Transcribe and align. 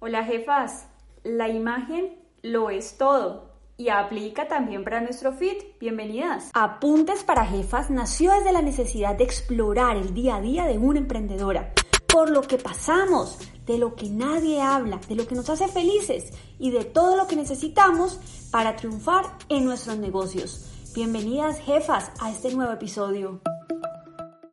Hola 0.00 0.22
jefas, 0.22 0.86
la 1.24 1.48
imagen 1.48 2.16
lo 2.42 2.70
es 2.70 2.98
todo 2.98 3.50
y 3.76 3.88
aplica 3.88 4.46
también 4.46 4.84
para 4.84 5.00
nuestro 5.00 5.32
feed. 5.32 5.56
Bienvenidas. 5.80 6.52
Apuntes 6.54 7.24
para 7.24 7.44
jefas 7.44 7.90
nació 7.90 8.30
desde 8.30 8.52
la 8.52 8.62
necesidad 8.62 9.16
de 9.16 9.24
explorar 9.24 9.96
el 9.96 10.14
día 10.14 10.36
a 10.36 10.40
día 10.40 10.66
de 10.66 10.78
una 10.78 11.00
emprendedora, 11.00 11.72
por 12.06 12.30
lo 12.30 12.42
que 12.42 12.58
pasamos, 12.58 13.40
de 13.66 13.76
lo 13.78 13.96
que 13.96 14.08
nadie 14.08 14.62
habla, 14.62 15.00
de 15.08 15.16
lo 15.16 15.26
que 15.26 15.34
nos 15.34 15.50
hace 15.50 15.66
felices 15.66 16.32
y 16.60 16.70
de 16.70 16.84
todo 16.84 17.16
lo 17.16 17.26
que 17.26 17.34
necesitamos 17.34 18.20
para 18.52 18.76
triunfar 18.76 19.24
en 19.48 19.64
nuestros 19.64 19.98
negocios. 19.98 20.70
Bienvenidas 20.94 21.58
jefas 21.58 22.12
a 22.20 22.30
este 22.30 22.54
nuevo 22.54 22.72
episodio. 22.72 23.40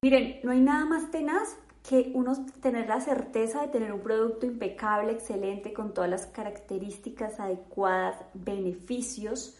Miren, 0.01 0.39
no 0.43 0.53
hay 0.53 0.61
nada 0.61 0.85
más 0.85 1.11
tenaz 1.11 1.55
que 1.87 2.11
uno 2.13 2.33
tener 2.61 2.87
la 2.87 2.99
certeza 2.99 3.61
de 3.61 3.67
tener 3.67 3.93
un 3.93 4.01
producto 4.01 4.45
impecable, 4.45 5.11
excelente, 5.11 5.73
con 5.73 5.93
todas 5.93 6.09
las 6.09 6.25
características 6.25 7.39
adecuadas, 7.39 8.17
beneficios, 8.33 9.57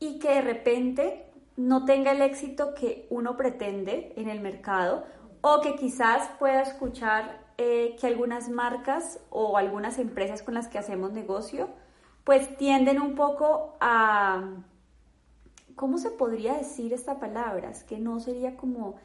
y 0.00 0.18
que 0.18 0.34
de 0.34 0.42
repente 0.42 1.24
no 1.56 1.84
tenga 1.84 2.12
el 2.12 2.20
éxito 2.20 2.74
que 2.74 3.06
uno 3.10 3.36
pretende 3.36 4.12
en 4.16 4.28
el 4.28 4.40
mercado 4.40 5.04
o 5.40 5.60
que 5.60 5.76
quizás 5.76 6.28
pueda 6.38 6.62
escuchar 6.62 7.38
eh, 7.58 7.96
que 8.00 8.06
algunas 8.06 8.48
marcas 8.48 9.20
o 9.30 9.56
algunas 9.56 9.98
empresas 9.98 10.42
con 10.42 10.54
las 10.54 10.68
que 10.68 10.78
hacemos 10.78 11.12
negocio 11.12 11.68
pues 12.24 12.56
tienden 12.56 13.00
un 13.00 13.14
poco 13.14 13.76
a, 13.80 14.56
¿cómo 15.76 15.98
se 15.98 16.10
podría 16.10 16.54
decir 16.54 16.92
esta 16.92 17.20
palabra? 17.20 17.70
Es 17.70 17.84
que 17.84 17.98
no 17.98 18.18
sería 18.18 18.56
como 18.56 18.96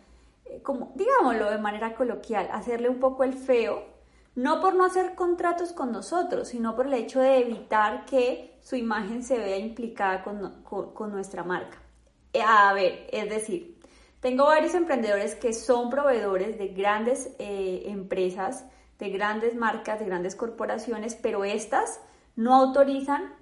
como 0.64 0.92
digámoslo 0.96 1.50
de 1.50 1.58
manera 1.58 1.96
coloquial, 1.96 2.50
hacerle 2.52 2.90
un 2.90 3.00
poco 3.00 3.24
el 3.24 3.34
feo, 3.34 3.84
no 4.36 4.62
por 4.62 4.76
no 4.76 4.86
hacer 4.86 5.16
contratos 5.16 5.74
con 5.74 5.92
nosotros, 5.92 6.50
sino 6.50 6.76
por 6.76 6.88
el 6.88 6.94
hecho 6.94 7.20
de 7.20 7.40
evitar 7.40 8.06
que 8.06 8.58
su 8.62 8.76
imagen 8.76 9.24
se 9.24 9.38
vea 9.38 9.58
implicada 9.58 10.24
con, 10.24 11.12
nuestra 11.12 11.44
marca. 11.44 11.78
Eh, 12.34 12.42
a 12.46 12.72
ver, 12.74 13.08
es 13.12 13.30
decir, 13.30 13.80
tengo 14.20 14.46
varios 14.46 14.76
emprendedores 14.76 15.36
que 15.36 15.54
son 15.54 15.90
proveedores 15.90 16.58
de 16.58 16.68
grandes 16.70 17.36
eh, 17.40 17.84
empresas, 17.88 18.66
de 19.00 19.10
grandes 19.10 19.56
marcas, 19.56 20.00
de 20.00 20.06
grandes 20.06 20.36
corporaciones, 20.36 21.16
pero 21.16 21.44
estas 21.46 22.00
no 22.36 22.54
autorizan 22.56 23.34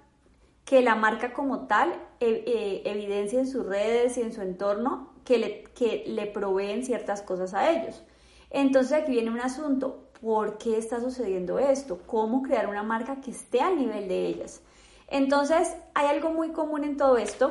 que 0.68 0.82
la 0.82 0.94
marca 0.94 1.32
como 1.32 1.60
tal 1.60 1.94
eh, 2.20 2.82
evidencie 2.84 3.38
en 3.38 3.46
sus 3.46 3.64
redes 3.64 4.18
y 4.18 4.20
en 4.20 4.34
su 4.34 4.42
entorno 4.42 5.14
que 5.24 5.38
le, 5.38 5.62
que 5.74 6.04
le 6.06 6.26
proveen 6.26 6.84
ciertas 6.84 7.22
cosas 7.22 7.54
a 7.54 7.70
ellos. 7.70 8.02
Entonces 8.50 8.92
aquí 8.92 9.12
viene 9.12 9.30
un 9.30 9.40
asunto, 9.40 10.10
¿por 10.20 10.58
qué 10.58 10.76
está 10.76 11.00
sucediendo 11.00 11.58
esto? 11.58 11.98
¿Cómo 12.06 12.42
crear 12.42 12.68
una 12.68 12.82
marca 12.82 13.22
que 13.22 13.30
esté 13.30 13.62
al 13.62 13.78
nivel 13.78 14.08
de 14.08 14.26
ellas? 14.26 14.60
Entonces 15.08 15.74
hay 15.94 16.08
algo 16.08 16.32
muy 16.32 16.50
común 16.50 16.84
en 16.84 16.98
todo 16.98 17.16
esto 17.16 17.50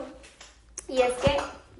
y 0.88 1.02
es 1.02 1.14
que, 1.14 1.38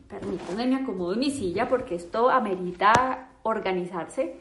permítanme, 0.10 0.66
me 0.66 0.78
acomodo 0.78 1.14
en 1.14 1.20
mi 1.20 1.30
silla 1.30 1.70
porque 1.70 1.94
esto 1.94 2.32
amerita 2.32 3.30
organizarse. 3.44 4.38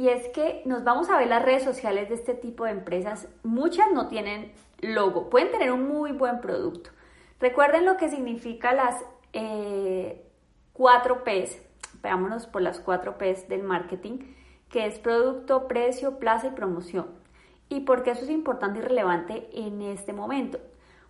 Y 0.00 0.08
es 0.08 0.28
que 0.28 0.62
nos 0.64 0.82
vamos 0.82 1.10
a 1.10 1.18
ver 1.18 1.28
las 1.28 1.44
redes 1.44 1.62
sociales 1.62 2.08
de 2.08 2.14
este 2.14 2.32
tipo 2.32 2.64
de 2.64 2.70
empresas. 2.70 3.28
Muchas 3.42 3.92
no 3.92 4.08
tienen 4.08 4.50
logo, 4.80 5.28
pueden 5.28 5.50
tener 5.50 5.72
un 5.72 5.86
muy 5.88 6.12
buen 6.12 6.40
producto. 6.40 6.88
Recuerden 7.38 7.84
lo 7.84 7.98
que 7.98 8.08
significa 8.08 8.72
las 8.72 9.04
eh, 9.34 10.24
cuatro 10.72 11.22
P's, 11.22 11.60
veámonos 12.02 12.46
por 12.46 12.62
las 12.62 12.80
cuatro 12.80 13.18
P's 13.18 13.46
del 13.50 13.62
marketing, 13.62 14.20
que 14.70 14.86
es 14.86 14.98
producto, 14.98 15.68
precio, 15.68 16.18
plaza 16.18 16.46
y 16.46 16.52
promoción. 16.52 17.08
¿Y 17.68 17.80
por 17.80 18.02
qué 18.02 18.12
eso 18.12 18.24
es 18.24 18.30
importante 18.30 18.78
y 18.78 18.82
relevante 18.82 19.50
en 19.52 19.82
este 19.82 20.14
momento? 20.14 20.60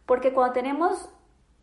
Porque 0.05 0.33
cuando 0.33 0.53
tenemos 0.53 1.09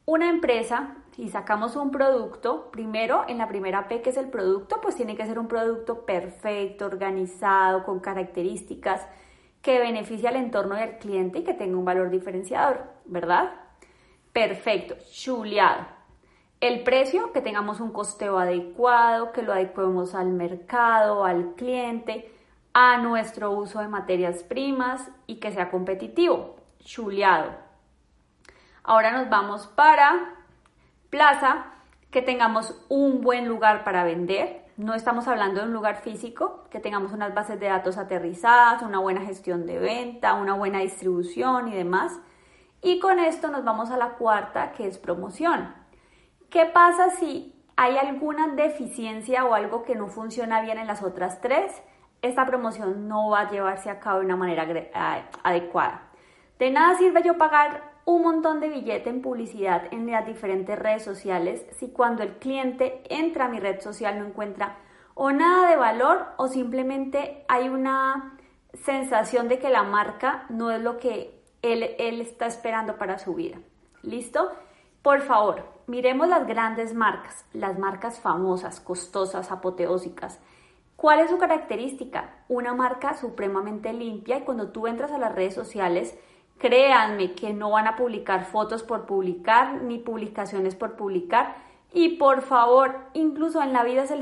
una 0.07 0.29
empresa 0.29 0.95
y 1.17 1.27
sacamos 1.27 1.75
un 1.75 1.91
producto, 1.91 2.71
primero 2.71 3.25
en 3.27 3.39
la 3.39 3.49
primera 3.49 3.89
P 3.89 4.01
que 4.01 4.11
es 4.11 4.17
el 4.17 4.29
producto, 4.29 4.79
pues 4.81 4.95
tiene 4.95 5.17
que 5.17 5.25
ser 5.25 5.37
un 5.37 5.49
producto 5.49 6.05
perfecto, 6.05 6.85
organizado, 6.85 7.83
con 7.83 7.99
características 7.99 9.05
que 9.61 9.79
beneficie 9.79 10.29
al 10.29 10.37
entorno 10.37 10.75
del 10.75 10.97
cliente 10.97 11.39
y 11.39 11.43
que 11.43 11.53
tenga 11.53 11.77
un 11.77 11.83
valor 11.83 12.09
diferenciador, 12.09 12.85
¿verdad? 13.03 13.51
Perfecto, 14.31 14.95
chuleado. 15.11 15.85
El 16.61 16.83
precio, 16.83 17.33
que 17.33 17.41
tengamos 17.41 17.81
un 17.81 17.91
costeo 17.91 18.39
adecuado, 18.39 19.33
que 19.33 19.41
lo 19.41 19.51
adecuemos 19.51 20.15
al 20.15 20.27
mercado, 20.27 21.25
al 21.25 21.53
cliente, 21.55 22.31
a 22.71 22.97
nuestro 22.99 23.51
uso 23.51 23.81
de 23.81 23.89
materias 23.89 24.41
primas 24.43 25.11
y 25.25 25.35
que 25.41 25.51
sea 25.51 25.69
competitivo, 25.69 26.55
chuleado. 26.79 27.66
Ahora 28.87 29.11
nos 29.11 29.29
vamos 29.29 29.67
para 29.67 30.33
plaza, 31.09 31.65
que 32.09 32.21
tengamos 32.21 32.73
un 32.87 33.19
buen 33.19 33.45
lugar 33.45 33.83
para 33.83 34.05
vender. 34.05 34.63
No 34.77 34.93
estamos 34.93 35.27
hablando 35.27 35.59
de 35.59 35.67
un 35.67 35.73
lugar 35.73 35.97
físico, 35.97 36.63
que 36.69 36.79
tengamos 36.79 37.11
unas 37.11 37.33
bases 37.33 37.59
de 37.59 37.67
datos 37.67 37.97
aterrizadas, 37.97 38.81
una 38.83 38.99
buena 38.99 39.19
gestión 39.25 39.65
de 39.65 39.77
venta, 39.77 40.35
una 40.35 40.53
buena 40.53 40.79
distribución 40.79 41.67
y 41.67 41.75
demás. 41.75 42.17
Y 42.81 42.99
con 42.99 43.19
esto 43.19 43.49
nos 43.49 43.65
vamos 43.65 43.91
a 43.91 43.97
la 43.97 44.11
cuarta, 44.11 44.71
que 44.71 44.87
es 44.87 44.97
promoción 44.97 45.75
¿Qué 46.49 46.65
pasa 46.65 47.09
si 47.09 47.61
hay 47.75 47.97
alguna 47.97 48.47
deficiencia 48.55 49.43
o 49.43 49.53
algo 49.53 49.83
que 49.83 49.95
no 49.95 50.07
funciona 50.07 50.61
bien 50.61 50.77
en 50.77 50.87
las 50.87 51.03
otras 51.03 51.41
tres? 51.41 51.73
Esta 52.21 52.45
promoción 52.45 53.09
no 53.09 53.31
va 53.31 53.41
a 53.41 53.51
llevarse 53.51 53.89
a 53.89 53.99
cabo 53.99 54.19
de 54.19 54.27
una 54.27 54.37
manera 54.37 54.65
adecuada. 55.43 56.03
De 56.57 56.71
nada 56.71 56.97
sirve 56.97 57.21
yo 57.21 57.37
pagar 57.37 57.96
un 58.07 58.21
montón 58.21 58.61
de 58.61 58.69
billete 58.69 59.09
en 59.09 59.21
publicidad 59.21 59.83
en 59.91 60.09
las 60.09 60.25
diferentes 60.25 60.79
redes 60.79 61.03
sociales 61.03 61.65
si 61.77 61.89
cuando 61.89 62.23
el 62.23 62.37
cliente 62.37 63.03
entra 63.09 63.45
a 63.45 63.49
mi 63.49 63.59
red 63.59 63.81
social 63.81 64.17
no 64.17 64.25
encuentra 64.25 64.77
o 65.13 65.31
nada 65.31 65.69
de 65.69 65.75
valor 65.75 66.25
o 66.37 66.47
simplemente 66.47 67.43
hay 67.49 67.67
una 67.67 68.37
sensación 68.73 69.49
de 69.49 69.59
que 69.59 69.69
la 69.69 69.83
marca 69.83 70.45
no 70.47 70.71
es 70.71 70.81
lo 70.81 70.99
que 70.99 71.43
él, 71.61 71.95
él 71.99 72.21
está 72.21 72.45
esperando 72.45 72.97
para 72.97 73.19
su 73.19 73.33
vida. 73.33 73.57
¿Listo? 74.03 74.51
Por 75.01 75.19
favor, 75.19 75.65
miremos 75.85 76.29
las 76.29 76.47
grandes 76.47 76.93
marcas, 76.93 77.45
las 77.51 77.77
marcas 77.77 78.21
famosas, 78.21 78.79
costosas, 78.79 79.51
apoteósicas. 79.51 80.39
¿Cuál 80.95 81.19
es 81.19 81.29
su 81.29 81.37
característica? 81.37 82.35
Una 82.47 82.73
marca 82.73 83.15
supremamente 83.15 83.91
limpia 83.91 84.37
y 84.37 84.41
cuando 84.43 84.69
tú 84.69 84.87
entras 84.87 85.11
a 85.11 85.19
las 85.19 85.35
redes 85.35 85.55
sociales, 85.55 86.17
créanme 86.57 87.33
que 87.33 87.53
no 87.53 87.71
van 87.71 87.87
a 87.87 87.95
publicar 87.95 88.45
fotos 88.45 88.83
por 88.83 89.05
publicar 89.05 89.81
ni 89.83 89.97
publicaciones 89.97 90.75
por 90.75 90.95
publicar. 90.95 91.55
Y 91.93 92.17
por 92.17 92.41
favor, 92.41 92.95
incluso 93.13 93.61
en 93.61 93.73
la 93.73 93.83
vida 93.83 94.05
se 94.05 94.17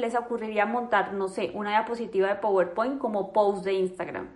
les, 0.00 0.14
ocurriría 0.14 0.66
montar, 0.66 1.14
no 1.14 1.28
sé, 1.28 1.50
una 1.54 1.70
diapositiva 1.70 2.28
de 2.28 2.36
PowerPoint 2.36 2.98
como 2.98 3.32
post 3.32 3.64
de 3.64 3.74
Instagram. 3.74 4.28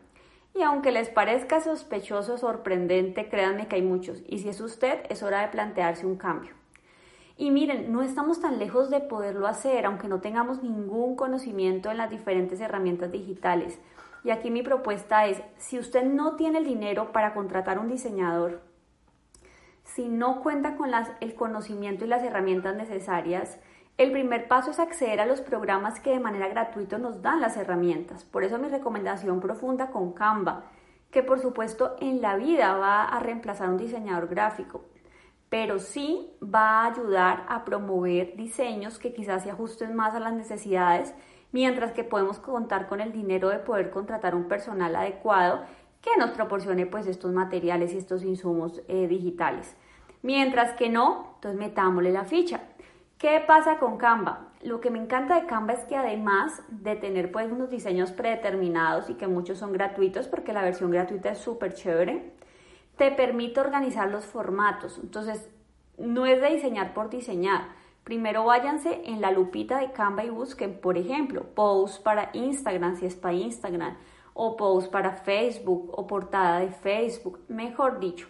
Y 0.55 0.63
aunque 0.63 0.91
les 0.91 1.09
parezca 1.09 1.61
sospechoso 1.61 2.39
sorprendente, 2.39 3.29
créanme 3.29 3.69
que 3.69 3.77
hay 3.77 3.83
muchos. 3.83 4.23
Y 4.27 4.39
si 4.39 4.49
es 4.49 4.61
usted, 4.61 5.01
es 5.11 5.23
hora 5.23 5.43
de 5.43 5.49
plantearse 5.49 6.07
un 6.07 6.17
cambio. 6.17 6.55
Y 7.39 7.51
miren, 7.51 7.93
no 7.93 8.03
estamos 8.03 8.41
tan 8.41 8.59
lejos 8.59 8.89
de 8.89 9.01
poderlo 9.01 9.47
hacer, 9.47 9.85
aunque 9.85 10.09
no 10.09 10.21
tengamos 10.21 10.63
ningún 10.63 11.17
conocimiento 11.17 11.91
en 11.91 11.99
las 11.99 12.11
diferentes 12.11 12.61
herramientas 12.61 13.13
digitales. 13.13 13.79
Y 14.27 14.33
aquí 14.33 14.51
mi 14.51 14.65
propuesta 14.65 15.27
es, 15.27 15.41
si 15.57 15.79
usted 15.79 16.03
no 16.03 16.35
tiene 16.35 16.59
el 16.59 16.65
dinero 16.65 17.13
para 17.13 17.33
contratar 17.33 17.79
un 17.79 17.87
diseñador, 17.87 18.61
si 19.85 20.09
no 20.09 20.43
cuenta 20.43 20.75
con 20.75 20.91
el 21.21 21.35
conocimiento 21.37 22.05
y 22.05 22.09
las 22.09 22.25
herramientas 22.25 22.75
necesarias, 22.75 23.61
el 23.99 24.11
primer 24.11 24.49
paso 24.49 24.73
es 24.73 24.81
acceder 24.81 25.21
a 25.21 25.27
los 25.27 25.41
programas 25.41 26.01
que 26.01 26.11
de 26.11 26.19
manera 26.19 26.49
gratuita 26.49 26.99
nos 26.99 27.23
dan 27.23 27.41
las 27.41 27.57
herramientas. 27.57 28.25
Por 28.25 28.43
eso 28.43 28.59
mi 28.59 28.69
recomendación 28.69 29.39
profunda 29.39 29.93
con 29.93 30.13
Canva, 30.13 30.65
que 31.13 31.23
por 31.23 31.39
supuesto 31.39 31.95
en 32.01 32.21
la 32.21 32.35
vida 32.35 32.77
va 32.77 33.05
a 33.05 33.21
reemplazar 33.21 33.69
un 33.69 33.79
diseñador 33.79 34.27
gráfico, 34.27 34.87
pero 35.49 35.79
sí 35.79 36.33
va 36.43 36.83
a 36.83 36.87
ayudar 36.87 37.47
a 37.49 37.65
promover 37.65 38.35
diseños 38.35 38.99
que 38.99 39.15
quizás 39.15 39.45
se 39.45 39.53
ajusten 39.53 39.95
más 39.95 40.17
a 40.17 40.21
las 40.21 40.33
necesidades, 40.33 41.15
mientras 41.57 41.93
que 41.93 42.05
podemos 42.05 42.39
contar 42.39 42.87
con 42.87 43.01
el 43.01 43.13
dinero 43.13 43.49
de 43.49 43.61
poder 43.61 43.89
contratar 43.89 44.35
un 44.35 44.45
personal 44.45 44.95
adecuado 44.95 45.63
que 46.03 46.11
nos 46.19 46.33
proporcione 46.33 46.85
pues 46.85 47.07
estos 47.07 47.33
materiales 47.33 47.95
y 47.95 47.97
estos 47.97 48.25
insumos 48.25 48.83
eh, 48.89 49.09
digitales. 49.09 49.75
Mientras 50.21 50.75
que 50.75 50.91
no, 50.91 51.33
entonces 51.37 51.59
metámosle 51.59 52.13
la 52.13 52.27
ficha. 52.27 52.61
¿Qué 53.17 53.43
pasa 53.47 53.79
con 53.79 53.97
Canva? 53.97 54.49
Lo 54.61 54.83
que 54.83 54.91
me 54.91 54.99
encanta 54.99 55.41
de 55.41 55.47
Canva 55.47 55.73
es 55.73 55.85
que 55.85 55.97
además 55.97 56.63
de 56.69 56.95
tener 56.95 57.33
pues 57.33 57.51
unos 57.51 57.71
diseños 57.71 58.13
predeterminados 58.13 59.09
y 59.09 59.15
que 59.15 59.27
muchos 59.27 59.57
son 59.57 59.73
gratuitos 59.73 60.29
porque 60.29 60.53
la 60.53 60.61
versión 60.61 60.91
gratuita 60.91 61.31
es 61.31 61.39
súper 61.39 61.73
chévere, 61.73 62.35
te 62.99 63.11
permite 63.13 63.61
organizar 63.61 64.11
los 64.11 64.27
formatos. 64.27 65.01
Entonces, 65.03 65.49
no 65.97 66.27
es 66.27 66.39
de 66.39 66.51
diseñar 66.51 66.93
por 66.93 67.09
diseñar. 67.09 67.86
Primero 68.07 68.45
váyanse 68.45 69.03
en 69.07 69.21
la 69.21 69.33
lupita 69.33 69.79
de 69.81 69.91
Canva 69.91 70.23
y 70.23 70.31
busquen, 70.31 70.81
por 70.81 70.97
ejemplo, 70.97 71.43
posts 71.57 71.99
para 71.99 72.31
Instagram 72.35 72.95
si 72.95 73.05
es 73.05 73.17
para 73.17 73.35
Instagram 73.35 73.97
o 74.33 74.57
post 74.57 74.93
para 74.93 75.11
Facebook 75.11 75.91
o 75.93 76.07
portada 76.07 76.61
de 76.61 76.69
Facebook, 76.69 77.41
mejor 77.49 77.99
dicho. 77.99 78.29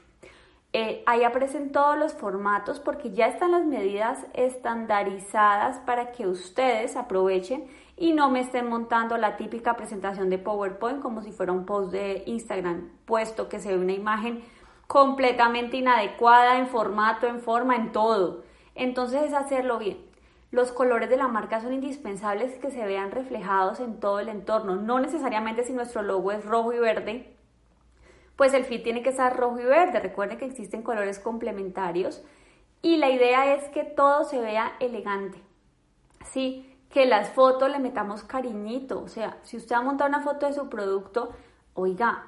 Eh, 0.73 1.03
ahí 1.05 1.25
aparecen 1.25 1.73
todos 1.73 1.99
los 1.99 2.15
formatos 2.15 2.81
porque 2.81 3.11
ya 3.11 3.27
están 3.27 3.51
las 3.51 3.67
medidas 3.67 4.27
estandarizadas 4.33 5.77
para 5.81 6.11
que 6.11 6.27
ustedes 6.27 6.97
aprovechen 6.97 7.67
y 7.99 8.15
no 8.15 8.31
me 8.31 8.41
estén 8.41 8.71
montando 8.71 9.19
la 9.19 9.37
típica 9.37 9.77
presentación 9.77 10.31
de 10.31 10.39
PowerPoint 10.39 11.03
como 11.03 11.21
si 11.21 11.33
fuera 11.33 11.53
un 11.53 11.67
post 11.67 11.93
de 11.93 12.23
Instagram, 12.25 12.89
puesto 13.05 13.51
que 13.51 13.59
se 13.59 13.77
ve 13.77 13.79
una 13.79 13.93
imagen 13.93 14.43
completamente 14.87 15.77
inadecuada 15.77 16.57
en 16.57 16.67
formato, 16.67 17.27
en 17.27 17.41
forma, 17.41 17.77
en 17.77 17.93
todo. 17.93 18.46
Entonces 18.77 19.23
es 19.25 19.33
hacerlo 19.33 19.79
bien. 19.79 19.99
Los 20.53 20.71
colores 20.71 21.11
de 21.11 21.17
la 21.17 21.27
marca 21.27 21.61
son 21.61 21.73
indispensables 21.73 22.57
que 22.59 22.71
se 22.71 22.87
vean 22.87 23.11
reflejados 23.11 23.81
en 23.81 23.99
todo 23.99 24.21
el 24.21 24.29
entorno. 24.29 24.77
No 24.77 25.01
necesariamente 25.01 25.65
si 25.65 25.73
nuestro 25.73 26.03
logo 26.03 26.31
es 26.31 26.45
rojo 26.45 26.73
y 26.73 26.79
verde, 26.79 27.35
pues 28.37 28.55
el 28.55 28.65
feed 28.65 28.83
tiene 28.83 29.03
que 29.03 29.11
estar 29.11 29.37
rojo 29.37 29.59
y 29.59 29.65
verde. 29.65 29.99
Recuerden 29.99 30.39
que 30.39 30.45
existen 30.45 30.83
colores 30.83 31.19
complementarios 31.19 32.23
y 32.83 32.99
la 32.99 33.11
idea 33.11 33.55
es 33.55 33.65
que 33.71 33.83
todo 33.83 34.25
se 34.25 34.41
vea 34.41 34.77
elegante. 34.79 35.43
Sí, 36.27 36.73
que 36.91 37.07
las 37.07 37.31
fotos 37.31 37.71
le 37.71 37.79
metamos 37.79 38.23
cariñito. 38.23 39.03
O 39.03 39.09
sea, 39.09 39.39
si 39.43 39.57
usted 39.57 39.75
va 39.75 39.81
a 39.81 39.85
montar 39.85 40.09
una 40.09 40.21
foto 40.21 40.47
de 40.47 40.53
su 40.53 40.69
producto, 40.69 41.33
oiga, 41.75 42.27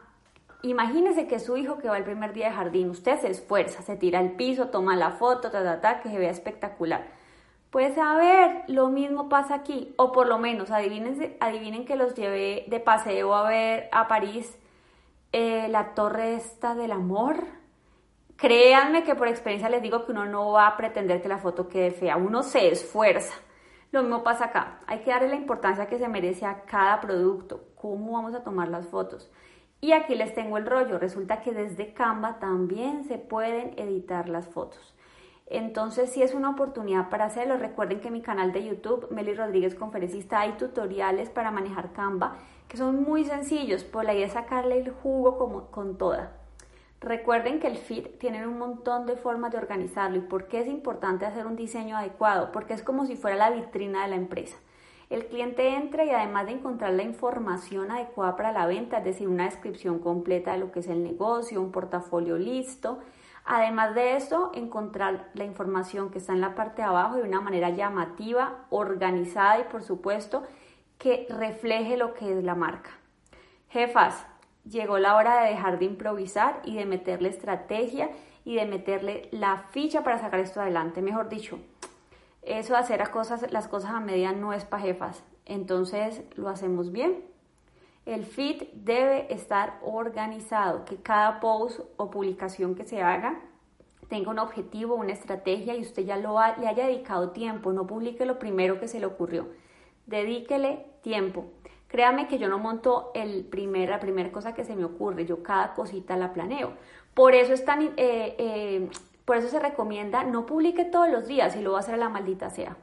imagínese 0.63 1.27
que 1.27 1.39
su 1.39 1.57
hijo 1.57 1.79
que 1.79 1.89
va 1.89 1.99
el 1.99 2.05
primer 2.05 2.33
día 2.33 2.49
de 2.49 2.55
jardín, 2.55 2.91
usted 2.91 3.19
se 3.21 3.31
esfuerza, 3.31 3.83
se 3.83 3.97
tira 3.97 4.19
al 4.19 4.33
piso, 4.33 4.69
toma 4.69 4.97
la 4.97 5.13
foto, 5.13 5.51
ta, 5.51 5.81
ta, 5.81 6.01
que 6.01 6.11
se 6.11 6.19
vea 6.19 6.31
espectacular. 6.31 7.07
Pues 7.71 7.99
a 7.99 8.17
ver, 8.17 8.65
lo 8.69 8.89
mismo 8.89 9.29
pasa 9.29 9.55
aquí, 9.55 9.93
o 9.97 10.11
por 10.11 10.27
lo 10.27 10.39
menos 10.39 10.71
adivinen 10.71 11.85
que 11.85 11.97
los 11.97 12.15
llevé 12.15 12.65
de 12.69 12.81
paseo 12.81 13.35
a 13.35 13.49
ver 13.49 13.89
a 13.93 14.09
París 14.09 14.59
eh, 15.33 15.69
la 15.69 15.95
torre 15.95 16.35
esta 16.35 16.75
del 16.75 16.93
amor. 16.93 17.45
Créanme 18.37 19.05
que 19.05 19.15
por 19.15 19.29
experiencia 19.29 19.69
les 19.69 19.83
digo 19.83 20.07
que 20.07 20.13
uno 20.13 20.25
no 20.25 20.53
va 20.53 20.69
a 20.69 20.77
pretender 20.77 21.21
que 21.21 21.29
la 21.29 21.39
foto 21.39 21.69
quede 21.69 21.91
fea, 21.91 22.17
uno 22.17 22.43
se 22.43 22.69
esfuerza. 22.69 23.35
Lo 23.91 24.03
mismo 24.03 24.23
pasa 24.23 24.47
acá, 24.47 24.81
hay 24.87 25.01
que 25.01 25.11
darle 25.11 25.29
la 25.29 25.37
importancia 25.37 25.87
que 25.87 25.99
se 25.99 26.09
merece 26.09 26.47
a 26.47 26.63
cada 26.63 27.01
producto, 27.01 27.65
cómo 27.75 28.13
vamos 28.13 28.35
a 28.35 28.43
tomar 28.43 28.69
las 28.69 28.87
fotos. 28.87 29.31
Y 29.81 29.93
aquí 29.93 30.15
les 30.17 30.35
tengo 30.35 30.59
el 30.59 30.67
rollo, 30.67 30.99
resulta 30.99 31.41
que 31.41 31.53
desde 31.53 31.93
Canva 31.93 32.39
también 32.39 33.05
se 33.05 33.19
pueden 33.19 33.79
editar 33.79 34.29
las 34.29 34.49
fotos. 34.49 34.95
Entonces, 35.47 36.11
si 36.11 36.23
es 36.23 36.35
una 36.35 36.51
oportunidad 36.51 37.09
para 37.09 37.27
hacerlo, 37.27 37.57
recuerden 37.57 38.01
que 38.01 38.09
en 38.09 38.15
mi 38.15 38.23
canal 38.23 38.53
de 38.53 38.65
YouTube, 38.65 39.09
Meli 39.11 39.35
Rodríguez 39.35 39.75
Conferencista, 39.75 40.41
hay 40.41 40.53
tutoriales 40.53 41.31
para 41.31 41.51
manejar 41.51 41.93
Canva 41.93 42.39
que 42.69 42.77
son 42.77 43.03
muy 43.03 43.25
sencillos, 43.25 43.83
por 43.83 44.05
la 44.05 44.15
idea 44.15 44.27
es 44.27 44.33
sacarle 44.33 44.79
el 44.79 44.91
jugo 44.91 45.39
como, 45.39 45.71
con 45.71 45.97
toda. 45.97 46.33
Recuerden 47.01 47.61
que 47.61 47.67
el 47.69 47.79
feed 47.79 48.07
tiene 48.19 48.47
un 48.47 48.59
montón 48.59 49.07
de 49.07 49.17
formas 49.17 49.53
de 49.53 49.59
organizarlo 49.59 50.19
y 50.19 50.23
por 50.23 50.49
qué 50.49 50.61
es 50.61 50.67
importante 50.67 51.25
hacer 51.25 51.47
un 51.47 51.57
diseño 51.57 51.97
adecuado, 51.97 52.53
porque 52.53 52.75
es 52.75 52.83
como 52.83 53.07
si 53.07 53.17
fuera 53.17 53.37
la 53.37 53.51
vitrina 53.51 54.03
de 54.03 54.09
la 54.09 54.17
empresa. 54.17 54.57
El 55.11 55.27
cliente 55.27 55.75
entra 55.75 56.05
y 56.05 56.11
además 56.11 56.47
de 56.47 56.53
encontrar 56.53 56.93
la 56.93 57.03
información 57.03 57.91
adecuada 57.91 58.37
para 58.37 58.53
la 58.53 58.67
venta, 58.67 58.99
es 58.99 59.05
decir, 59.05 59.29
una 59.29 59.45
descripción 59.45 59.99
completa 60.01 60.53
de 60.53 60.59
lo 60.59 60.71
que 60.71 60.81
es 60.81 60.89
el 60.89 61.03
negocio, 61.03 61.63
un 61.63 61.73
portafolio 61.73 62.37
listo, 62.37 62.99
Además 63.51 63.95
de 63.95 64.15
eso, 64.15 64.51
encontrar 64.53 65.31
la 65.33 65.45
información 65.45 66.11
que 66.11 66.19
está 66.19 66.35
en 66.35 66.43
la 66.43 66.55
parte 66.55 66.83
de 66.83 66.89
abajo 66.89 67.17
de 67.17 67.23
una 67.23 67.41
manera 67.41 67.71
llamativa, 67.71 68.67
organizada 68.69 69.59
y 69.59 69.65
por 69.65 69.83
supuesto 69.83 70.43
que 70.99 71.27
refleje 71.31 71.97
lo 71.97 72.13
que 72.13 72.31
es 72.31 72.45
la 72.45 72.55
marca. 72.55 72.91
Jefas, 73.71 74.27
llegó 74.69 74.99
la 74.99 75.17
hora 75.17 75.41
de 75.41 75.49
dejar 75.49 75.79
de 75.79 75.87
improvisar 75.87 76.61
y 76.63 76.77
de 76.77 76.85
meterle 76.85 77.31
estrategia 77.31 78.11
y 78.45 78.57
de 78.57 78.67
meterle 78.67 79.31
la 79.33 79.57
ficha 79.71 80.05
para 80.05 80.19
sacar 80.19 80.41
esto 80.41 80.61
adelante. 80.61 81.01
Mejor 81.01 81.31
dicho, 81.31 81.59
eso 82.49 82.73
de 82.75 82.81
hacer 82.81 83.09
cosas, 83.11 83.51
las 83.53 83.69
cosas 83.69 83.93
a 83.93 84.01
medida 84.01 84.33
no 84.33 84.53
es 84.53 84.65
para 84.65 84.83
jefas. 84.83 85.25
Entonces 85.45 86.23
lo 86.35 86.49
hacemos 86.49 86.93
bien. 86.93 87.25
El 88.07 88.25
feed 88.25 88.69
debe 88.73 89.33
estar 89.33 89.79
organizado, 89.83 90.85
que 90.85 90.97
cada 90.97 91.41
post 91.41 91.81
o 91.97 92.11
publicación 92.11 92.75
que 92.75 92.85
se 92.85 93.03
haga 93.03 93.41
tenga 94.09 94.31
un 94.31 94.39
objetivo, 94.39 94.95
una 94.95 95.13
estrategia 95.13 95.77
y 95.77 95.83
usted 95.83 96.05
ya 96.05 96.17
lo 96.17 96.39
le 96.59 96.67
haya 96.67 96.87
dedicado 96.87 97.31
tiempo. 97.31 97.73
No 97.73 97.87
publique 97.87 98.25
lo 98.25 98.39
primero 98.39 98.81
que 98.81 98.89
se 98.89 99.01
le 99.01 99.07
ocurrió. 99.07 99.49
Dedíquele 100.07 100.87
tiempo. 101.03 101.45
Créame 101.89 102.29
que 102.29 102.39
yo 102.39 102.49
no 102.49 102.59
monto 102.59 103.11
el 103.15 103.45
primer, 103.45 103.89
la 103.89 104.01
primera 104.01 104.31
cosa 104.31 104.55
que 104.55 104.65
se 104.65 104.77
me 104.77 104.85
ocurre, 104.85 105.25
yo 105.25 105.43
cada 105.43 105.75
cosita 105.75 106.17
la 106.17 106.33
planeo. 106.33 106.73
Por 107.15 107.35
eso 107.35 107.53
es 107.53 107.65
tan, 107.65 107.83
eh, 107.97 108.37
eh, 108.39 108.89
por 109.29 109.37
eso 109.37 109.49
se 109.49 109.61
recomienda 109.61 110.25
no 110.25 110.47
publique 110.47 110.87
todos 110.87 111.11
los 111.11 111.27
días 111.27 111.55
y 111.55 111.61
lo 111.61 111.73
va 111.73 111.77
a 111.77 111.81
hacer 111.81 111.97
a 111.97 111.99
la 111.99 112.09
maldita 112.09 112.49
sea. 112.49 112.79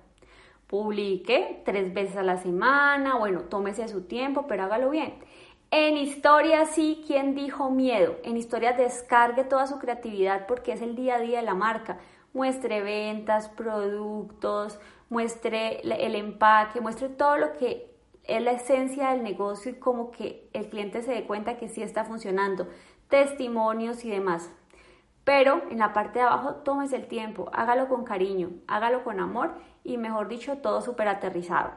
Publique 0.67 1.63
tres 1.65 1.91
veces 1.91 2.17
a 2.17 2.21
la 2.21 2.37
semana, 2.37 3.17
bueno, 3.17 3.45
tómese 3.49 3.87
su 3.87 4.03
tiempo, 4.03 4.45
pero 4.47 4.61
hágalo 4.61 4.91
bien. 4.91 5.15
En 5.71 5.97
historia 5.97 6.67
sí, 6.67 7.03
¿quién 7.07 7.33
dijo 7.33 7.71
miedo? 7.71 8.17
En 8.23 8.37
historia 8.37 8.73
descargue 8.73 9.43
toda 9.43 9.65
su 9.65 9.79
creatividad 9.79 10.45
porque 10.45 10.73
es 10.73 10.83
el 10.83 10.95
día 10.95 11.15
a 11.15 11.19
día 11.19 11.39
de 11.39 11.45
la 11.47 11.55
marca. 11.55 11.97
Muestre 12.31 12.83
ventas, 12.83 13.49
productos, 13.49 14.79
muestre 15.09 15.81
el 15.81 16.13
empaque, 16.13 16.79
muestre 16.79 17.09
todo 17.09 17.37
lo 17.37 17.53
que 17.53 17.91
es 18.23 18.43
la 18.43 18.51
esencia 18.51 19.09
del 19.09 19.23
negocio 19.23 19.71
y 19.71 19.79
como 19.79 20.11
que 20.11 20.47
el 20.53 20.69
cliente 20.69 21.01
se 21.01 21.11
dé 21.11 21.23
cuenta 21.23 21.57
que 21.57 21.69
sí 21.69 21.81
está 21.81 22.05
funcionando, 22.05 22.67
testimonios 23.09 24.05
y 24.05 24.11
demás. 24.11 24.51
Pero 25.25 25.63
en 25.71 25.79
la 25.79 25.91
parte 25.91 26.19
de 26.19 26.25
abajo 26.25 26.57
tómese 26.63 26.95
el 26.95 27.07
tiempo, 27.07 27.49
hágalo 27.51 27.89
con 27.89 28.05
cariño, 28.05 28.51
hágalo 28.67 29.03
con 29.03 29.19
amor 29.19 29.55
y 29.83 29.97
mejor 29.97 30.27
dicho, 30.27 30.59
todo 30.59 30.81
súper 30.81 31.07
aterrizado. 31.07 31.71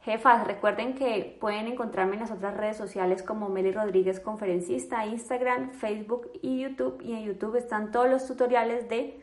Jefas, 0.00 0.46
recuerden 0.46 0.94
que 0.94 1.36
pueden 1.40 1.68
encontrarme 1.68 2.14
en 2.14 2.20
las 2.20 2.30
otras 2.30 2.56
redes 2.56 2.76
sociales 2.76 3.22
como 3.22 3.48
Meli 3.48 3.72
Rodríguez 3.72 4.20
Conferencista, 4.20 5.06
Instagram, 5.06 5.72
Facebook 5.72 6.30
y 6.42 6.60
YouTube. 6.60 7.00
Y 7.02 7.12
en 7.12 7.24
YouTube 7.24 7.56
están 7.56 7.90
todos 7.90 8.08
los 8.08 8.26
tutoriales 8.26 8.88
de 8.88 9.20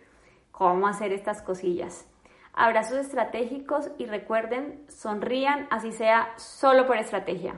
cómo 0.52 0.88
hacer 0.88 1.12
estas 1.12 1.42
cosillas. 1.42 2.08
Abrazos 2.54 2.98
estratégicos 2.98 3.90
y 3.98 4.06
recuerden, 4.06 4.86
sonrían, 4.88 5.68
así 5.70 5.92
sea 5.92 6.34
solo 6.38 6.88
por 6.88 6.98
estrategia. 6.98 7.56